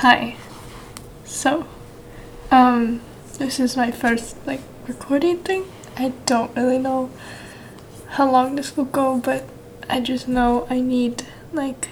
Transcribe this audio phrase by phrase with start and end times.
[0.00, 0.34] Hi.
[1.26, 1.66] So,
[2.50, 3.02] um,
[3.36, 5.66] this is my first like recording thing.
[5.94, 7.10] I don't really know
[8.12, 9.44] how long this will go, but
[9.90, 11.88] I just know I need like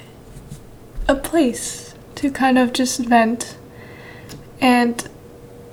[1.06, 3.58] a place to kind of just vent.
[4.58, 5.06] And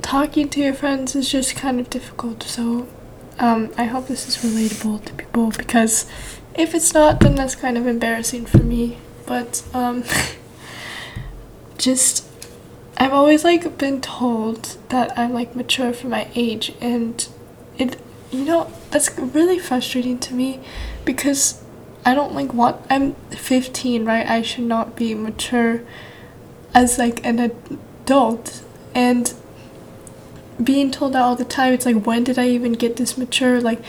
[0.02, 2.44] talking to your friends is just kind of difficult.
[2.44, 2.90] So,
[3.40, 6.06] um, I hope this is relatable to people because
[6.54, 8.98] if it's not, then that's kind of embarrassing for me.
[9.26, 10.04] But, um,
[11.78, 12.25] just
[12.98, 17.28] I've always like been told that I'm like mature for my age and
[17.78, 18.00] it
[18.32, 20.62] you know that's really frustrating to me
[21.04, 21.62] because
[22.06, 24.28] I don't like want I'm 15 right?
[24.28, 25.82] I should not be mature
[26.74, 28.64] as like an adult
[28.94, 29.34] and
[30.64, 33.60] being told that all the time it's like when did I even get this mature?
[33.60, 33.82] Like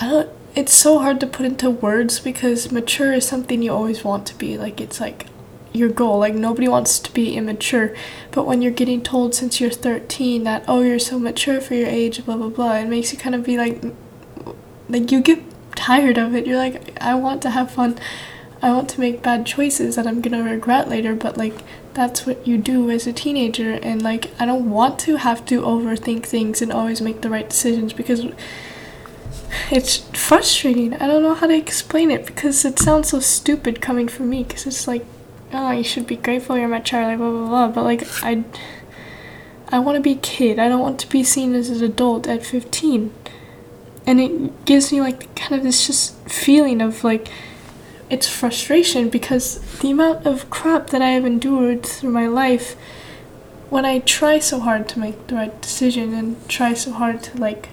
[0.00, 4.04] I don't it's so hard to put into words because mature is something you always
[4.04, 4.56] want to be.
[4.56, 5.26] Like it's like
[5.78, 6.18] your goal.
[6.18, 7.94] Like nobody wants to be immature,
[8.30, 11.88] but when you're getting told since you're 13 that oh you're so mature for your
[11.88, 13.82] age, blah blah blah, it makes you kind of be like
[14.88, 15.42] like you get
[15.76, 16.46] tired of it.
[16.46, 17.98] You're like I want to have fun.
[18.60, 21.62] I want to make bad choices that I'm gonna regret later, but like
[21.94, 25.62] that's what you do as a teenager, and like I don't want to have to
[25.62, 28.26] overthink things and always make the right decisions because
[29.70, 30.94] it's frustrating.
[30.94, 34.44] I don't know how to explain it because it sounds so stupid coming from me
[34.44, 35.04] because it's like
[35.52, 37.68] oh, you should be grateful you're my child, blah, blah, blah.
[37.68, 38.44] But, like, I,
[39.68, 40.58] I want to be a kid.
[40.58, 43.12] I don't want to be seen as an adult at 15.
[44.06, 47.28] And it gives me, like, kind of this just feeling of, like,
[48.10, 52.74] it's frustration because the amount of crap that I have endured through my life
[53.68, 57.38] when I try so hard to make the right decision and try so hard to,
[57.38, 57.68] like,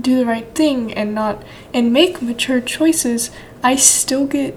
[0.00, 1.42] do the right thing and not
[1.74, 3.30] and make mature choices,
[3.62, 4.56] I still get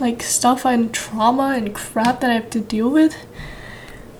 [0.00, 3.16] like stuff and trauma and crap that I have to deal with.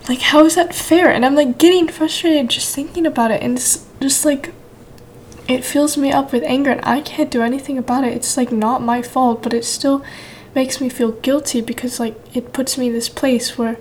[0.08, 1.10] Like, how is that fair?
[1.10, 4.52] And I'm like getting frustrated just thinking about it, and it's just like
[5.48, 8.14] it fills me up with anger, and I can't do anything about it.
[8.14, 10.04] It's like not my fault, but it still
[10.54, 13.76] makes me feel guilty because like it puts me in this place where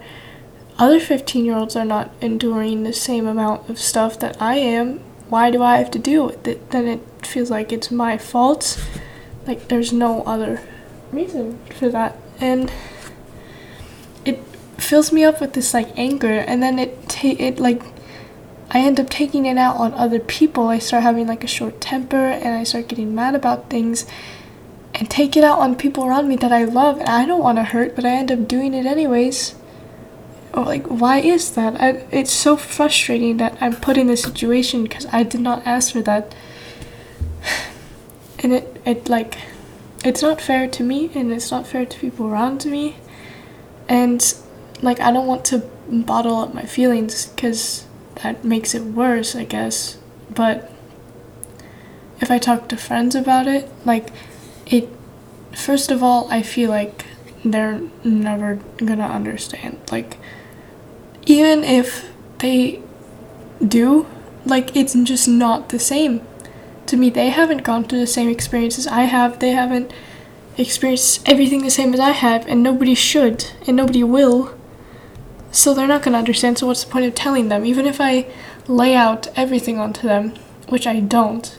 [0.78, 5.00] other 15 year olds are not enduring the same amount of stuff that I am.
[5.30, 6.72] Why do I have to deal with it?
[6.72, 8.84] Then it feels like it's my fault.
[9.46, 10.62] Like there's no other
[11.12, 12.72] reason for that and
[14.26, 14.44] it
[14.78, 17.82] fills me up with this like anger and then it ta- it like
[18.72, 20.68] I end up taking it out on other people.
[20.68, 24.06] I start having like a short temper and I start getting mad about things
[24.94, 27.58] and take it out on people around me that I love and I don't want
[27.58, 29.56] to hurt, but I end up doing it anyways.
[30.54, 31.82] Oh, like why is that?
[31.82, 35.92] I, it's so frustrating that I'm put in this situation because I did not ask
[35.92, 36.36] for that.
[38.42, 39.38] And it it like
[40.04, 42.98] it's not fair to me and it's not fair to people around me.
[43.88, 44.34] And
[44.82, 47.86] like i don't want to bottle up my feelings because
[48.24, 49.98] that makes it worse i guess.
[50.34, 50.72] But
[52.22, 54.10] if i talk to friends about it like
[54.66, 54.90] it
[55.54, 57.06] first of all i feel like
[57.44, 59.80] they're never gonna understand.
[59.92, 60.18] Like
[61.26, 62.82] even if they
[63.66, 64.08] do
[64.46, 66.22] like it's just not the same
[66.90, 69.40] to me they haven't gone through the same experiences I have.
[69.40, 69.92] They haven't
[70.58, 74.54] experienced everything the same as I have, and nobody should, and nobody will.
[75.52, 76.58] So they're not gonna understand.
[76.58, 77.66] So what's the point of telling them?
[77.66, 78.28] Even if I
[78.68, 80.34] lay out everything onto them,
[80.68, 81.58] which I don't,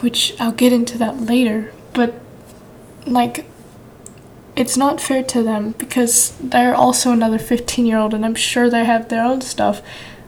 [0.00, 2.14] which I'll get into that later, but
[3.06, 3.46] like
[4.54, 8.68] it's not fair to them because they're also another 15 year old and I'm sure
[8.68, 9.80] they have their own stuff.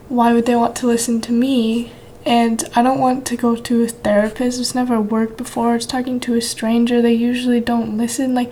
[0.09, 1.91] Why would they want to listen to me
[2.25, 4.59] and I don't want to go to a therapist.
[4.59, 5.75] It's never worked before.
[5.75, 7.01] It's talking to a stranger.
[7.01, 8.33] They usually don't listen.
[8.33, 8.51] Like,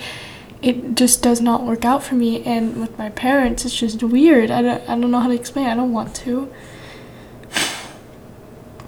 [0.61, 2.43] it just does not work out for me.
[2.43, 4.51] And with my parents, it's just weird.
[4.51, 5.67] I don't, I don't know how to explain.
[5.67, 6.53] I don't want to.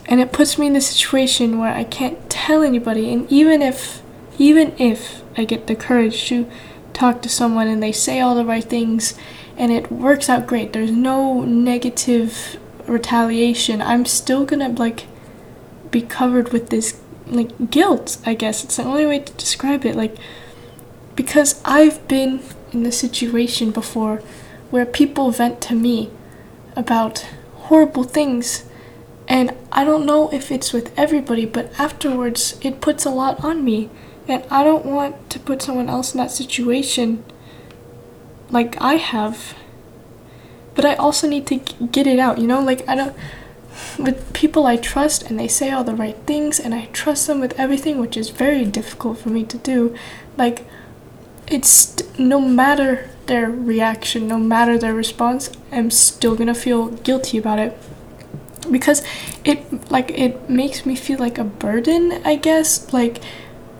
[0.07, 3.11] And it puts me in a situation where I can't tell anybody.
[3.11, 4.03] And even if,
[4.37, 6.47] even if I get the courage to
[6.93, 9.17] talk to someone and they say all the right things
[9.57, 15.05] and it works out great, there's no negative retaliation, I'm still gonna like
[15.91, 18.63] be covered with this like guilt, I guess.
[18.63, 19.95] It's the only way to describe it.
[19.95, 20.17] Like
[21.15, 22.41] because I've been
[22.71, 24.17] in this situation before
[24.69, 26.11] where people vent to me
[26.75, 28.65] about horrible things
[29.27, 33.63] and I don't know if it's with everybody, but afterwards it puts a lot on
[33.63, 33.89] me.
[34.27, 37.23] And I don't want to put someone else in that situation
[38.49, 39.55] like I have
[40.75, 41.55] but I also need to
[41.87, 42.61] get it out, you know?
[42.61, 43.15] Like, I don't.
[43.99, 47.41] With people I trust and they say all the right things and I trust them
[47.41, 49.95] with everything, which is very difficult for me to do,
[50.37, 50.65] like,
[51.47, 57.59] it's no matter their reaction, no matter their response, I'm still gonna feel guilty about
[57.59, 57.77] it.
[58.69, 59.03] Because
[59.43, 62.91] it like it makes me feel like a burden, I guess.
[62.91, 63.21] Like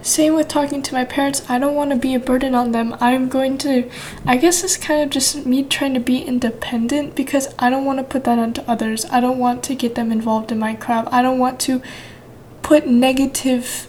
[0.05, 1.41] same with talking to my parents.
[1.49, 2.95] I don't want to be a burden on them.
[2.99, 3.89] I'm going to
[4.23, 7.97] I guess it's kind of just me trying to be independent because I don't want
[7.97, 9.05] to put that onto others.
[9.05, 11.11] I don't want to get them involved in my crap.
[11.11, 11.81] I don't want to
[12.61, 13.87] put negative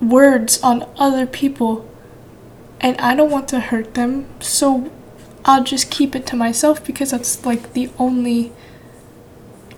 [0.00, 1.86] words on other people
[2.80, 4.26] and I don't want to hurt them.
[4.40, 4.90] So
[5.44, 8.52] I'll just keep it to myself because that's like the only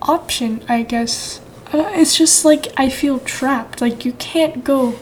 [0.02, 1.40] option, I guess.
[1.72, 3.80] Uh, it's just like I feel trapped.
[3.80, 4.94] Like you can't go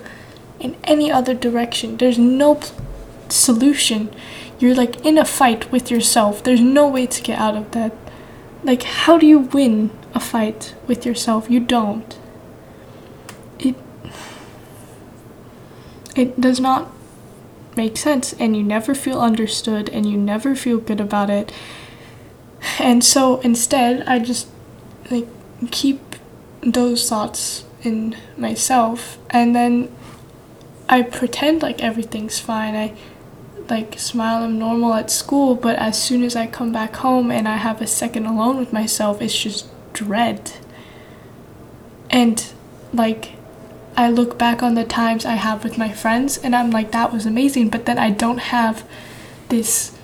[0.61, 1.97] in any other direction.
[1.97, 2.61] There's no
[3.29, 4.15] solution.
[4.59, 6.43] You're like in a fight with yourself.
[6.43, 7.93] There's no way to get out of that.
[8.63, 11.51] Like, how do you win a fight with yourself?
[11.51, 12.19] You don't.
[13.59, 13.77] It
[16.15, 16.91] it does not
[17.77, 21.53] make sense and you never feel understood and you never feel good about it.
[22.79, 24.49] And so instead, I just
[25.11, 25.29] like
[25.71, 26.01] keep
[26.63, 29.95] those thoughts in myself and then
[30.89, 32.75] I pretend like everything's fine.
[32.75, 32.95] I
[33.69, 37.49] like smile I'm normal at school, but as soon as I come back home and
[37.49, 40.53] I have a second alone with myself, it's just dread.
[42.11, 42.45] And
[42.93, 43.33] like
[43.97, 47.13] I look back on the times I have with my friends and I'm like that
[47.13, 48.89] was amazing, but then I don't have
[49.49, 49.97] this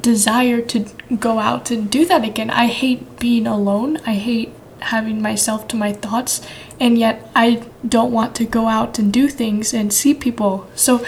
[0.00, 0.86] desire to
[1.18, 2.50] go out and do that again.
[2.50, 3.98] I hate being alone.
[4.06, 6.46] I hate having myself to my thoughts
[6.78, 10.68] and yet I don't want to go out and do things and see people.
[10.74, 11.04] So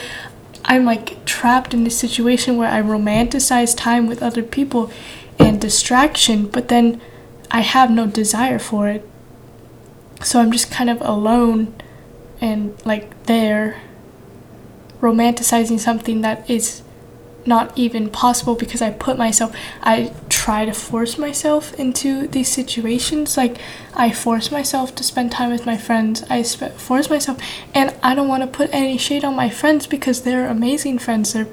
[0.64, 4.90] I'm like trapped in this situation where I romanticize time with other people
[5.38, 7.00] and distraction, but then
[7.50, 9.08] I have no desire for it.
[10.22, 11.74] So I'm just kind of alone
[12.40, 13.80] and like there
[15.00, 16.82] romanticizing something that is
[17.44, 20.12] not even possible because I put myself, I
[20.46, 23.36] try to force myself into these situations.
[23.36, 23.58] Like,
[23.94, 26.22] I force myself to spend time with my friends.
[26.30, 27.36] I sp- force myself,
[27.74, 31.32] and I don't want to put any shade on my friends because they're amazing friends.
[31.32, 31.48] They're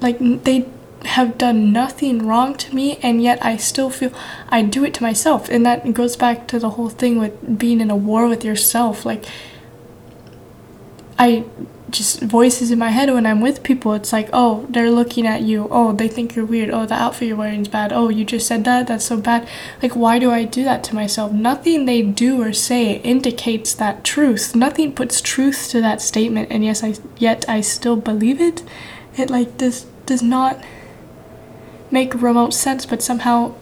[0.00, 0.66] like, they
[1.04, 4.12] have done nothing wrong to me, and yet I still feel
[4.48, 5.48] I do it to myself.
[5.48, 9.06] And that goes back to the whole thing with being in a war with yourself.
[9.06, 9.24] Like,
[11.20, 11.44] I
[11.90, 13.92] just voices in my head when I'm with people.
[13.92, 15.68] It's like, oh, they're looking at you.
[15.70, 16.70] Oh, they think you're weird.
[16.70, 17.92] Oh, the outfit you're wearing is bad.
[17.92, 18.86] Oh, you just said that.
[18.86, 19.46] That's so bad.
[19.82, 21.30] Like, why do I do that to myself?
[21.30, 24.56] Nothing they do or say indicates that truth.
[24.56, 26.48] Nothing puts truth to that statement.
[26.50, 28.62] And yes, I yet I still believe it.
[29.18, 30.64] It like this does not
[31.90, 33.54] make remote sense, but somehow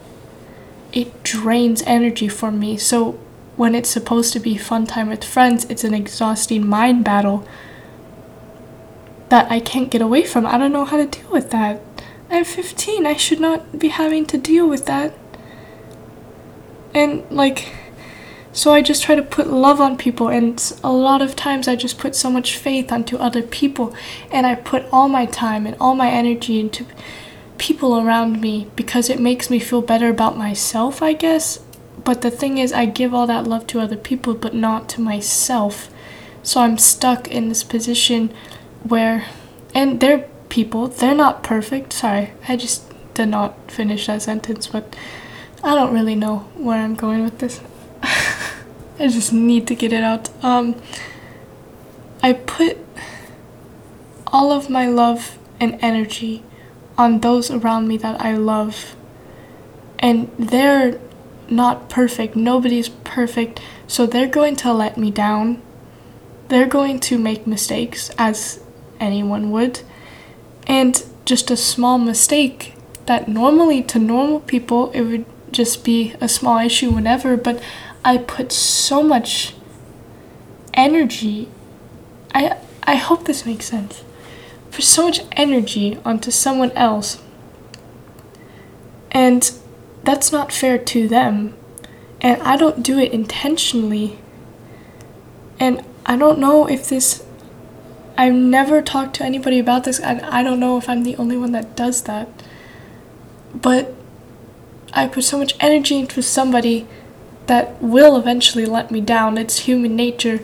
[0.93, 2.77] it drains energy from me.
[2.77, 3.19] So
[3.59, 7.45] when it's supposed to be fun time with friends, it's an exhausting mind battle
[9.27, 10.45] that I can't get away from.
[10.45, 11.81] I don't know how to deal with that.
[12.29, 13.05] I'm 15.
[13.05, 15.13] I should not be having to deal with that.
[16.93, 17.73] And, like,
[18.53, 21.75] so I just try to put love on people, and a lot of times I
[21.75, 23.93] just put so much faith onto other people,
[24.31, 26.85] and I put all my time and all my energy into
[27.57, 31.59] people around me because it makes me feel better about myself, I guess.
[32.03, 35.01] But the thing is, I give all that love to other people, but not to
[35.01, 35.89] myself.
[36.43, 38.33] So I'm stuck in this position
[38.83, 39.25] where
[39.75, 41.93] and they're people they're not perfect.
[41.93, 44.95] Sorry i just did not finish that sentence but
[45.63, 47.61] i don't really know where i'm going with this.
[48.03, 50.29] I just need to get it out.
[50.43, 50.75] Um
[52.23, 52.77] i put
[54.27, 56.43] all of my love and energy
[56.97, 58.95] on those around me that i love
[59.97, 60.99] and they're
[61.51, 65.61] not perfect nobody's perfect so they're going to let me down
[66.49, 68.59] they're going to make mistakes as
[68.99, 69.81] anyone would.
[70.67, 72.75] And just a small mistake
[73.05, 77.61] that normally to normal people it would just be a small issue whenever, but
[78.03, 79.55] I put so much
[80.73, 81.49] energy.
[82.33, 84.03] I I hope this makes sense.
[84.71, 87.21] For so much energy onto someone else.
[90.09, 91.55] That's not fair to them.
[92.19, 94.17] And I don't do it intentionally.
[95.59, 97.23] And I don't know if this
[98.17, 101.37] I've never talked to anybody about this, and I don't know if I'm the only
[101.37, 102.27] one that does that.
[103.53, 103.93] But
[104.93, 106.87] I put so much energy into somebody
[107.45, 109.37] that will eventually let me down.
[109.37, 110.39] It's human nature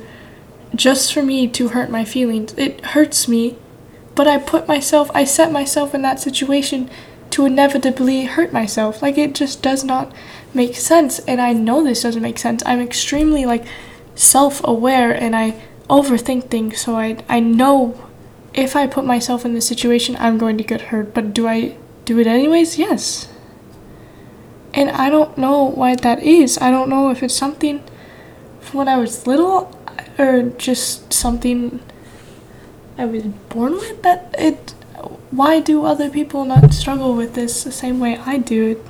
[0.75, 2.53] just for me to hurt my feelings.
[2.53, 3.57] It hurts me,
[4.13, 6.87] but I put myself, I set myself in that situation
[7.35, 9.01] to inevitably hurt myself.
[9.01, 10.13] Like, it just does not
[10.53, 12.63] make sense, and I know this doesn't make sense.
[12.65, 13.65] I'm extremely, like,
[14.15, 18.09] self aware, and I overthink things, so I I know
[18.53, 21.13] if I put myself in this situation, I'm going to get hurt.
[21.13, 21.75] But do I
[22.05, 22.77] do it anyways?
[22.79, 23.27] Yes.
[24.73, 26.57] And I don't know why that is.
[26.59, 27.83] I don't know if it's something
[28.61, 29.77] from when I was little
[30.17, 31.81] or just something
[32.97, 34.74] I was born with that it
[35.35, 38.81] why do other people not struggle with this the same way I do?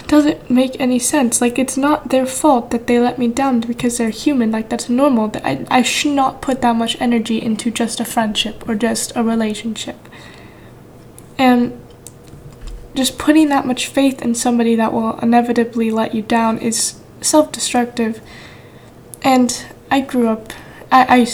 [0.00, 1.40] It doesn't make any sense.
[1.40, 4.50] Like it's not their fault that they let me down because they're human.
[4.50, 5.30] Like that's normal.
[5.44, 9.22] I I should not put that much energy into just a friendship or just a
[9.22, 9.96] relationship.
[11.38, 11.80] And
[12.94, 18.20] just putting that much faith in somebody that will inevitably let you down is self-destructive.
[19.22, 20.52] And I grew up
[20.90, 21.24] I, I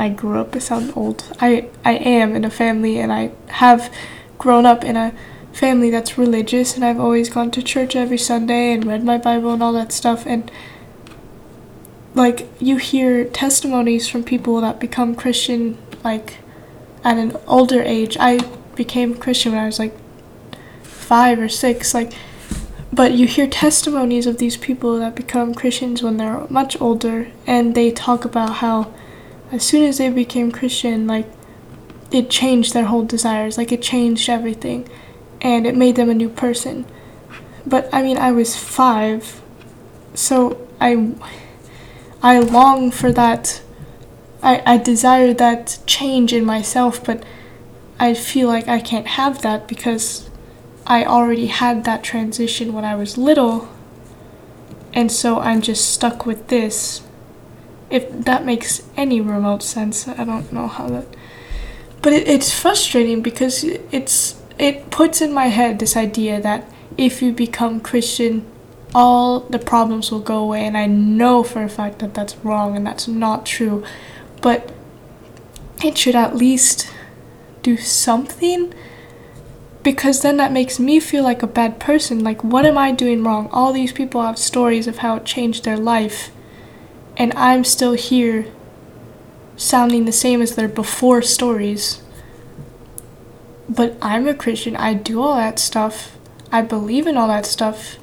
[0.00, 1.24] I grew up, I sound old.
[1.40, 3.92] I, I am in a family and I have
[4.38, 5.14] grown up in a
[5.52, 9.52] family that's religious and I've always gone to church every Sunday and read my Bible
[9.52, 10.50] and all that stuff and
[12.14, 16.38] like you hear testimonies from people that become Christian like
[17.04, 18.16] at an older age.
[18.18, 18.40] I
[18.74, 19.96] became Christian when I was like
[20.82, 22.12] 5 or 6 like
[22.92, 27.74] but you hear testimonies of these people that become Christians when they're much older and
[27.74, 28.92] they talk about how
[29.54, 31.28] as soon as they became Christian, like
[32.10, 34.88] it changed their whole desires, like it changed everything,
[35.40, 36.84] and it made them a new person.
[37.64, 39.40] But I mean, I was five,
[40.12, 41.14] so I,
[42.20, 43.62] I long for that.
[44.42, 47.22] I I desire that change in myself, but
[48.00, 50.28] I feel like I can't have that because
[50.84, 53.68] I already had that transition when I was little,
[54.92, 57.03] and so I'm just stuck with this
[57.90, 60.08] if that makes any remote sense.
[60.08, 61.06] I don't know how that.
[62.02, 67.22] But it, it's frustrating because it's it puts in my head this idea that if
[67.22, 68.46] you become Christian,
[68.94, 72.76] all the problems will go away, and I know for a fact that that's wrong
[72.76, 73.84] and that's not true.
[74.40, 74.72] But
[75.82, 76.90] it should at least
[77.62, 78.72] do something
[79.82, 82.24] because then that makes me feel like a bad person.
[82.24, 83.48] Like, what am I doing wrong?
[83.52, 86.30] All these people have stories of how it changed their life
[87.16, 88.46] and I'm still here
[89.56, 92.02] sounding the same as their before stories.
[93.68, 94.76] But I'm a Christian.
[94.76, 96.16] I do all that stuff.
[96.52, 97.96] I believe in all that stuff.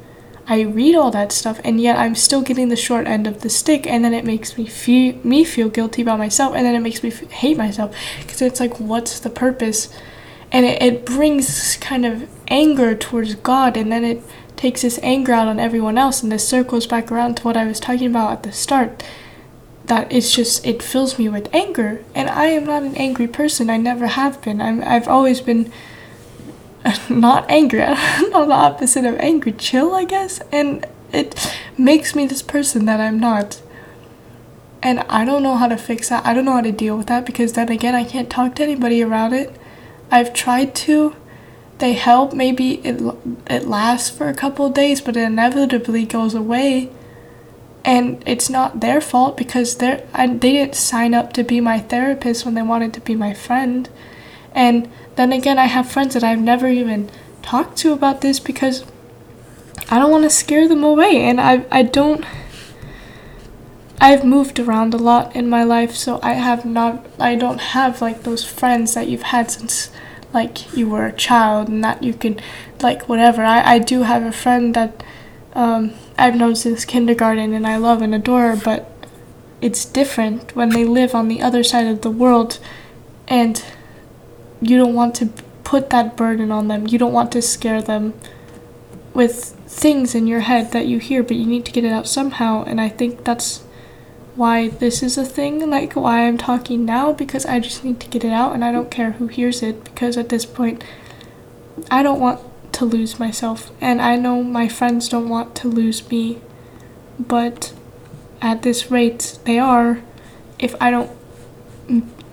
[0.47, 3.49] I read all that stuff and yet I'm still getting the short end of the
[3.49, 6.79] stick and then it makes me feel me feel guilty about myself and then it
[6.79, 9.87] makes me f- hate myself because it's like what's the purpose
[10.51, 14.23] and it, it brings kind of anger towards God and then it
[14.61, 17.65] takes this anger out on everyone else and this circles back around to what I
[17.65, 19.03] was talking about at the start
[19.85, 22.03] that it's just it fills me with anger.
[22.13, 23.71] And I am not an angry person.
[23.71, 24.61] I never have been.
[24.61, 25.71] I'm, I've always been
[27.09, 27.81] not angry.
[27.87, 29.53] I'm not the opposite of angry.
[29.53, 30.41] Chill I guess?
[30.51, 33.63] And it makes me this person that I'm not.
[34.83, 36.23] And I don't know how to fix that.
[36.23, 38.63] I don't know how to deal with that because then again I can't talk to
[38.63, 39.55] anybody around it.
[40.11, 41.15] I've tried to
[41.81, 42.33] they help.
[42.33, 43.01] Maybe it
[43.47, 46.89] it lasts for a couple of days, but it inevitably goes away.
[47.83, 52.45] And it's not their fault because they they didn't sign up to be my therapist
[52.45, 53.89] when they wanted to be my friend.
[54.53, 57.09] And then again, I have friends that I've never even
[57.41, 58.85] talked to about this because
[59.89, 62.23] I don't want to scare them away, and I I don't.
[63.99, 67.05] I've moved around a lot in my life, so I have not.
[67.19, 69.91] I don't have like those friends that you've had since
[70.33, 72.39] like you were a child and that you can
[72.81, 73.43] like whatever.
[73.43, 75.03] I, I do have a friend that
[75.53, 78.91] um, I've known since kindergarten and I love and adore, but
[79.61, 82.59] it's different when they live on the other side of the world
[83.27, 83.63] and
[84.61, 85.27] you don't want to
[85.63, 86.87] put that burden on them.
[86.87, 88.13] You don't want to scare them
[89.13, 92.07] with things in your head that you hear, but you need to get it out
[92.07, 92.63] somehow.
[92.63, 93.63] And I think that's
[94.35, 98.07] why this is a thing, like why I'm talking now, because I just need to
[98.07, 100.83] get it out and I don't care who hears it, because at this point,
[101.89, 102.39] I don't want
[102.73, 106.41] to lose myself, and I know my friends don't want to lose me,
[107.19, 107.73] but
[108.41, 110.01] at this rate, they are
[110.57, 111.11] if I don't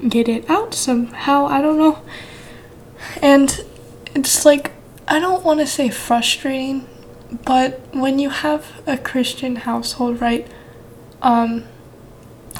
[0.09, 2.00] get it out somehow, I don't know.
[3.21, 3.64] And
[4.14, 4.73] it's like,
[5.09, 6.87] I don't want to say frustrating,
[7.45, 10.47] but when you have a Christian household, right?
[11.23, 11.64] Um,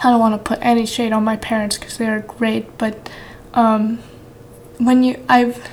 [0.05, 3.11] I don't want to put any shade on my parents because they're great, but
[3.55, 3.99] um,
[4.78, 5.69] when you, I've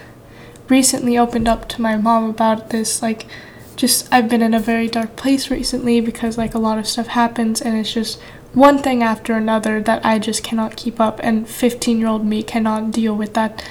[0.68, 3.28] recently opened up to my mom about this, like,
[3.76, 7.08] just I've been in a very dark place recently because like a lot of stuff
[7.08, 8.22] happens and it's just
[8.54, 12.42] one thing after another that I just cannot keep up and 15 year old me
[12.42, 13.68] cannot deal with that.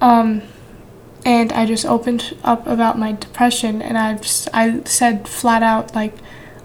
[0.00, 0.42] Um,
[1.24, 6.14] and I just opened up about my depression and I've I said flat out like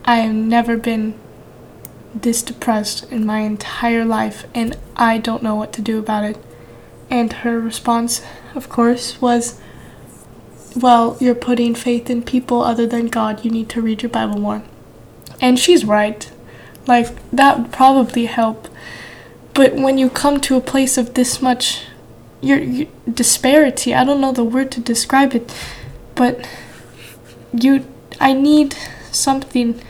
[0.06, 1.20] I have never been
[2.16, 6.38] this depressed in my entire life and I don't know what to do about it.
[7.10, 8.22] And her response,
[8.56, 9.60] of course, was,
[10.76, 13.46] Well, you're putting faith in people other than God.
[13.46, 14.64] You need to read your Bible more.
[15.40, 16.32] And she's right.
[16.88, 18.68] Like, that would probably help.
[19.54, 21.84] But when you come to a place of this much
[22.42, 25.54] your, your disparity, I don't know the word to describe it,
[26.14, 26.48] but
[27.54, 27.86] you
[28.20, 28.76] I need
[29.12, 29.82] something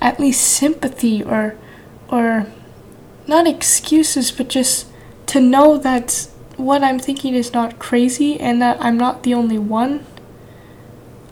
[0.00, 1.56] at least sympathy or
[2.08, 2.46] or
[3.26, 4.86] not excuses but just
[5.26, 9.58] to know that what I'm thinking is not crazy and that I'm not the only
[9.58, 10.06] one.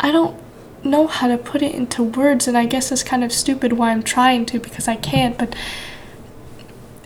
[0.01, 0.39] I don't
[0.83, 3.91] know how to put it into words and I guess it's kind of stupid why
[3.91, 5.55] I'm trying to because I can't but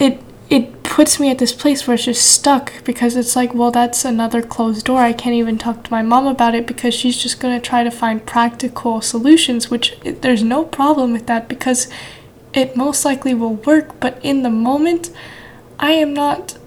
[0.00, 3.70] it it puts me at this place where it's just stuck because it's like, well,
[3.70, 4.98] that's another closed door.
[4.98, 7.84] I can't even talk to my mom about it because she's just going to try
[7.84, 11.86] to find practical solutions, which it, there's no problem with that because
[12.52, 14.00] it most likely will work.
[14.00, 15.10] But in the moment,
[15.78, 16.58] I am not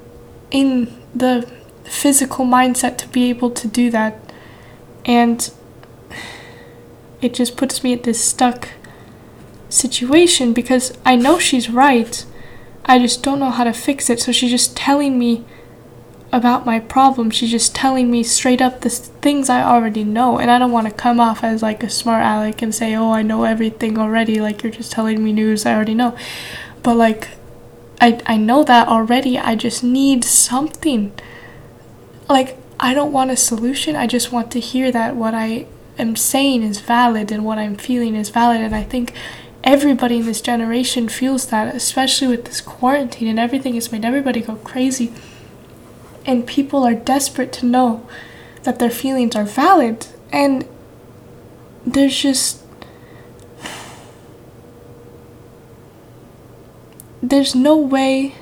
[0.49, 1.51] in the
[1.83, 4.17] physical mindset to be able to do that.
[5.03, 5.51] And
[7.21, 8.69] it just puts me at this stuck
[9.67, 12.25] situation because I know she's right
[12.85, 14.19] I just don't know how to fix it.
[14.19, 15.45] So she's just telling me
[16.31, 17.29] about my problem.
[17.29, 20.39] She's just telling me straight up the things I already know.
[20.39, 23.11] And I don't want to come off as like a smart aleck and say, oh,
[23.11, 24.39] I know everything already.
[24.39, 26.17] Like you're just telling me news I already know.
[26.83, 27.29] But like,
[27.99, 29.37] I, I know that already.
[29.37, 31.13] I just need something.
[32.27, 33.95] Like, I don't want a solution.
[33.95, 35.67] I just want to hear that what I
[35.99, 38.61] am saying is valid and what I'm feeling is valid.
[38.61, 39.13] And I think
[39.63, 44.41] everybody in this generation feels that, especially with this quarantine and everything has made everybody
[44.41, 45.13] go crazy.
[46.25, 48.07] And people are desperate to know
[48.63, 50.07] that their feelings are valid.
[50.31, 50.67] And
[51.85, 52.63] there's just.
[57.23, 58.35] There's no way.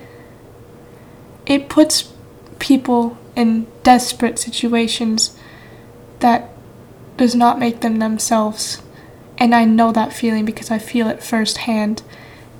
[1.45, 2.13] It puts
[2.59, 5.37] people in desperate situations
[6.19, 6.49] that
[7.17, 8.81] does not make them themselves
[9.39, 12.03] and I know that feeling because I feel it firsthand.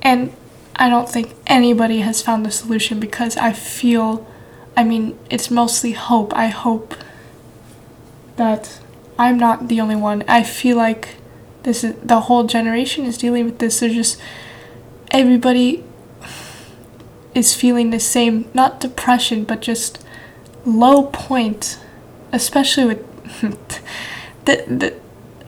[0.00, 0.32] And
[0.74, 4.26] I don't think anybody has found the solution because I feel,
[4.74, 6.34] I mean, it's mostly hope.
[6.34, 6.94] I hope
[8.36, 8.80] that
[9.18, 10.24] I'm not the only one.
[10.26, 11.16] I feel like
[11.64, 13.80] this is the whole generation is dealing with this.
[13.80, 14.18] They're just
[15.10, 15.84] everybody
[17.34, 20.02] is feeling the same, not depression, but just
[20.64, 21.78] low point,
[22.32, 23.42] especially with
[24.46, 24.99] the the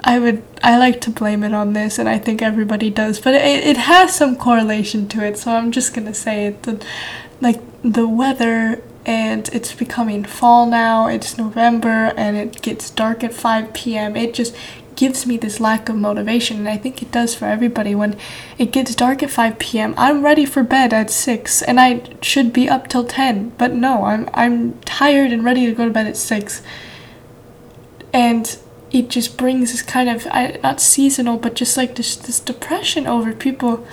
[0.05, 3.35] I would I like to blame it on this, and I think everybody does, but
[3.35, 5.39] it, it has some correlation to it.
[5.39, 6.65] So I'm just gonna say it.
[6.65, 6.85] The,
[7.41, 11.07] like the weather, and it's becoming fall now.
[11.07, 14.17] It's November, and it gets dark at 5 p.m.
[14.17, 14.57] It just
[14.97, 17.95] gives me this lack of motivation, and I think it does for everybody.
[17.95, 18.17] When
[18.59, 22.53] it gets dark at 5 p.m., I'm ready for bed at 6, and I should
[22.53, 23.51] be up till 10.
[23.59, 26.63] But no, I'm I'm tired and ready to go to bed at 6.
[28.13, 28.59] And
[28.93, 33.07] it just brings this kind of I, not seasonal but just like this this depression
[33.07, 33.87] over people.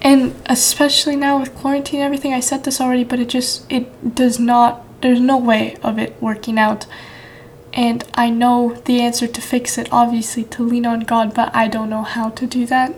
[0.00, 4.14] And especially now with quarantine and everything i said this already but it just it
[4.14, 6.86] does not there's no way of it working out.
[7.72, 11.66] And i know the answer to fix it obviously to lean on god but i
[11.66, 12.94] don't know how to do that.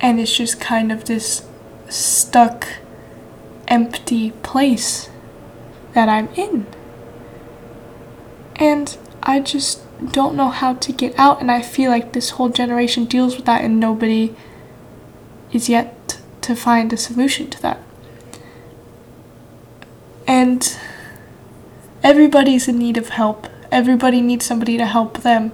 [0.00, 1.46] And it's just kind of this
[1.90, 2.66] stuck
[3.68, 5.10] empty place
[5.92, 6.66] that i'm in.
[8.56, 8.96] And
[9.30, 9.80] I just
[10.12, 13.46] don't know how to get out, and I feel like this whole generation deals with
[13.46, 14.34] that, and nobody
[15.52, 17.78] is yet to find a solution to that.
[20.26, 20.76] And
[22.02, 23.46] everybody's in need of help.
[23.70, 25.52] Everybody needs somebody to help them.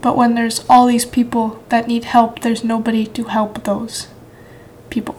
[0.00, 4.08] But when there's all these people that need help, there's nobody to help those
[4.88, 5.16] people,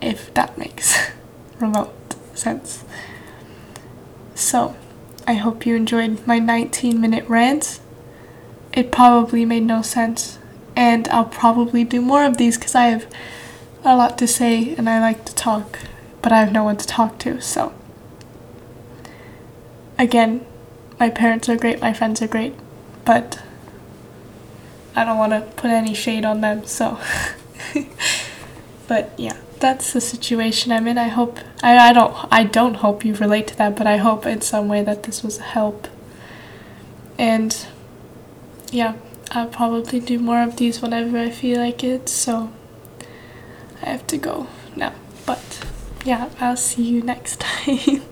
[0.00, 1.10] if that makes
[1.58, 1.92] remote
[2.32, 2.84] sense.
[4.36, 4.76] So,
[5.26, 7.80] I hope you enjoyed my 19 minute rant.
[8.72, 10.38] It probably made no sense,
[10.76, 13.06] and I'll probably do more of these because I have
[13.84, 15.78] a lot to say and I like to talk,
[16.20, 17.72] but I have no one to talk to, so.
[19.98, 20.44] Again,
[20.98, 22.54] my parents are great, my friends are great,
[23.04, 23.40] but
[24.94, 26.98] I don't want to put any shade on them, so.
[28.88, 30.98] but yeah that's the situation I'm in.
[30.98, 34.26] I hope I, I don't I don't hope you relate to that, but I hope
[34.26, 35.88] in some way that this was a help.
[37.18, 37.66] And
[38.70, 38.94] yeah,
[39.30, 42.52] I'll probably do more of these whenever I feel like it, so
[43.82, 44.94] I have to go now.
[45.26, 45.64] But
[46.04, 48.02] yeah, I'll see you next time.